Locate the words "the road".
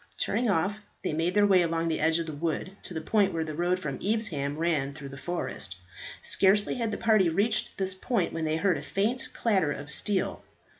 3.43-3.77